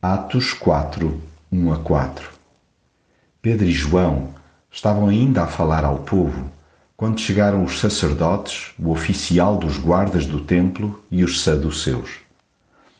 Atos 0.00 0.52
4, 0.52 1.20
1 1.50 1.72
a 1.72 1.78
4 1.78 2.30
Pedro 3.42 3.66
e 3.66 3.72
João 3.72 4.28
estavam 4.70 5.08
ainda 5.08 5.42
a 5.42 5.48
falar 5.48 5.84
ao 5.84 5.98
povo 5.98 6.48
quando 6.96 7.18
chegaram 7.18 7.64
os 7.64 7.80
sacerdotes, 7.80 8.70
o 8.78 8.92
oficial 8.92 9.56
dos 9.56 9.76
guardas 9.76 10.24
do 10.24 10.38
templo 10.38 11.02
e 11.10 11.24
os 11.24 11.40
saduceus. 11.40 12.10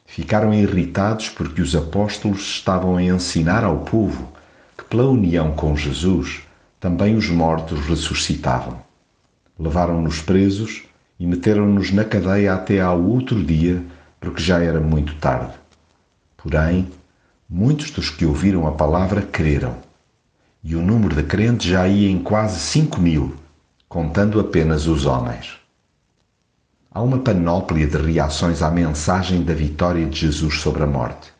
Ficaram 0.07 0.53
irritados 0.53 1.29
porque 1.29 1.63
os 1.63 1.77
apóstolos 1.77 2.41
estavam 2.41 2.97
a 2.97 3.03
ensinar 3.05 3.63
ao 3.63 3.79
povo 3.85 4.33
que, 4.77 4.83
pela 4.83 5.09
união 5.09 5.53
com 5.53 5.77
Jesus, 5.77 6.41
também 6.81 7.15
os 7.15 7.31
mortos 7.31 7.79
ressuscitavam. 7.87 8.77
Levaram-nos 9.57 10.21
presos 10.21 10.83
e 11.17 11.29
meteram-nos 11.29 11.93
na 11.93 12.05
cadeia 12.05 12.55
até 12.55 12.81
ao 12.81 13.01
outro 13.01 13.41
dia, 13.41 13.85
porque 14.19 14.43
já 14.43 14.59
era 14.59 14.81
muito 14.81 15.15
tarde. 15.15 15.68
Porém, 16.51 16.91
muitos 17.47 17.91
dos 17.91 18.09
que 18.09 18.25
ouviram 18.25 18.67
a 18.67 18.73
palavra 18.73 19.21
creram, 19.21 19.77
e 20.65 20.75
o 20.75 20.81
número 20.81 21.15
de 21.15 21.23
crentes 21.23 21.67
já 21.67 21.87
ia 21.87 22.09
em 22.09 22.19
quase 22.23 22.59
cinco 22.59 22.99
mil, 22.99 23.37
contando 23.87 24.41
apenas 24.41 24.87
os 24.87 25.05
homens. 25.05 25.59
Há 26.91 27.03
uma 27.03 27.19
panóplia 27.19 27.87
de 27.87 27.99
reações 27.99 28.63
à 28.63 28.71
mensagem 28.71 29.43
da 29.43 29.53
vitória 29.53 30.07
de 30.07 30.21
Jesus 30.21 30.59
sobre 30.59 30.85
a 30.85 30.87
morte. 30.87 31.31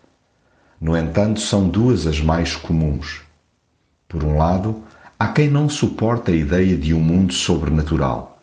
No 0.79 0.95
entanto, 0.95 1.41
são 1.41 1.67
duas 1.67 2.07
as 2.07 2.21
mais 2.21 2.55
comuns. 2.55 3.23
Por 4.07 4.23
um 4.23 4.37
lado, 4.37 4.83
há 5.19 5.29
quem 5.29 5.49
não 5.49 5.71
suporta 5.71 6.33
a 6.33 6.37
ideia 6.37 6.77
de 6.77 6.93
um 6.93 7.01
mundo 7.01 7.33
sobrenatural. 7.33 8.43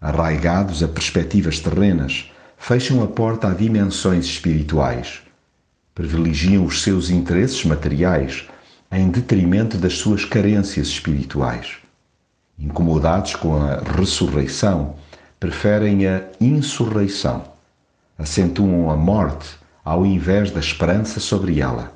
Arraigados 0.00 0.82
a 0.82 0.88
perspectivas 0.88 1.60
terrenas, 1.60 2.32
fecham 2.56 3.02
a 3.02 3.06
porta 3.06 3.48
a 3.48 3.52
dimensões 3.52 4.24
espirituais. 4.24 5.20
Privilegiam 6.00 6.64
os 6.64 6.82
seus 6.82 7.10
interesses 7.10 7.62
materiais 7.62 8.48
em 8.90 9.10
detrimento 9.10 9.76
das 9.76 9.98
suas 9.98 10.24
carências 10.24 10.86
espirituais. 10.86 11.76
Incomodados 12.58 13.36
com 13.36 13.54
a 13.62 13.82
ressurreição, 13.98 14.94
preferem 15.38 16.06
a 16.06 16.22
insurreição. 16.40 17.44
Acentuam 18.16 18.90
a 18.90 18.96
morte 18.96 19.46
ao 19.84 20.06
invés 20.06 20.50
da 20.50 20.58
esperança 20.58 21.20
sobre 21.20 21.60
ela. 21.60 21.92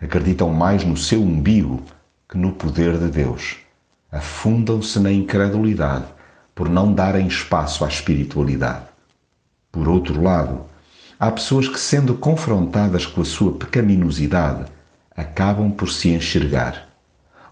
Acreditam 0.00 0.50
mais 0.50 0.84
no 0.84 0.96
seu 0.96 1.20
umbigo 1.20 1.82
que 2.28 2.38
no 2.38 2.52
poder 2.52 2.96
de 2.96 3.08
Deus. 3.08 3.56
Afundam-se 4.12 5.00
na 5.00 5.10
incredulidade 5.10 6.06
por 6.54 6.68
não 6.68 6.92
darem 6.92 7.26
espaço 7.26 7.84
à 7.84 7.88
espiritualidade. 7.88 8.84
Por 9.72 9.88
outro 9.88 10.22
lado, 10.22 10.70
há 11.22 11.30
pessoas 11.30 11.68
que, 11.68 11.78
sendo 11.78 12.16
confrontadas 12.16 13.06
com 13.06 13.20
a 13.20 13.24
sua 13.24 13.52
pecaminosidade, 13.52 14.64
acabam 15.16 15.70
por 15.70 15.88
se 15.88 16.08
enxergar. 16.08 16.88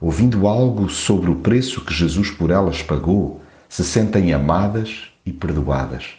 Ouvindo 0.01 0.49
algo 0.49 0.91
sobre 0.91 1.31
o 1.31 1.37
preço 1.37 1.85
que 1.85 1.95
Jesus 1.95 2.33
por 2.33 2.51
elas 2.51 2.83
pagou, 2.83 3.41
se 3.69 3.85
sentem 3.85 4.33
amadas 4.33 5.05
e 5.25 5.33
perdoadas. 5.33 6.15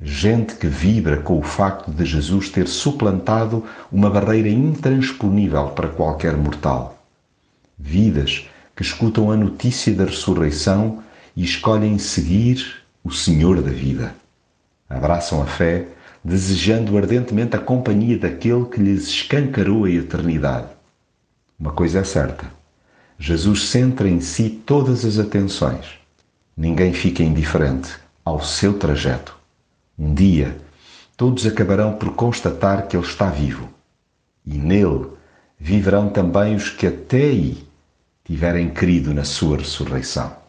Gente 0.00 0.56
que 0.56 0.66
vibra 0.66 1.18
com 1.18 1.38
o 1.38 1.44
facto 1.44 1.92
de 1.92 2.04
Jesus 2.04 2.48
ter 2.48 2.66
suplantado 2.66 3.64
uma 3.92 4.10
barreira 4.10 4.48
intransponível 4.48 5.68
para 5.68 5.86
qualquer 5.86 6.36
mortal. 6.36 6.98
Vidas 7.78 8.48
que 8.74 8.82
escutam 8.82 9.30
a 9.30 9.36
notícia 9.36 9.94
da 9.94 10.06
ressurreição 10.06 11.04
e 11.36 11.44
escolhem 11.44 11.98
seguir 11.98 12.82
o 13.04 13.12
Senhor 13.12 13.62
da 13.62 13.70
vida. 13.70 14.12
Abraçam 14.90 15.40
a 15.40 15.46
fé, 15.46 15.86
desejando 16.24 16.96
ardentemente 16.96 17.54
a 17.54 17.58
companhia 17.60 18.18
daquele 18.18 18.64
que 18.64 18.80
lhes 18.80 19.08
escancarou 19.08 19.84
a 19.84 19.90
eternidade. 19.90 20.68
Uma 21.60 21.72
coisa 21.72 21.98
é 21.98 22.04
certa: 22.04 22.46
Jesus 23.18 23.68
centra 23.68 24.08
em 24.08 24.20
si 24.20 24.48
todas 24.64 25.04
as 25.04 25.18
atenções. 25.18 25.98
Ninguém 26.56 26.92
fica 26.92 27.22
indiferente 27.22 27.92
ao 28.24 28.42
seu 28.42 28.78
trajeto. 28.78 29.36
Um 29.98 30.14
dia, 30.14 30.56
todos 31.16 31.46
acabarão 31.46 31.94
por 31.94 32.14
constatar 32.14 32.88
que 32.88 32.96
Ele 32.96 33.04
está 33.04 33.28
vivo. 33.28 33.68
E 34.46 34.56
nele 34.56 35.06
viverão 35.58 36.08
também 36.08 36.54
os 36.54 36.70
que 36.70 36.86
até 36.86 37.22
aí 37.22 37.64
tiverem 38.24 38.70
crido 38.70 39.12
na 39.12 39.24
sua 39.24 39.58
ressurreição. 39.58 40.43